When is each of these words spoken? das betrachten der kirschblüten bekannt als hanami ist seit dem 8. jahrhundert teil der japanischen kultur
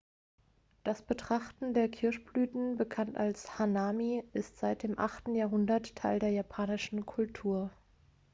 das 0.83 1.03
betrachten 1.03 1.75
der 1.75 1.87
kirschblüten 1.87 2.75
bekannt 2.75 3.17
als 3.17 3.59
hanami 3.59 4.23
ist 4.33 4.57
seit 4.57 4.81
dem 4.81 4.97
8. 4.97 5.27
jahrhundert 5.27 5.95
teil 5.95 6.17
der 6.17 6.31
japanischen 6.31 7.05
kultur 7.05 7.69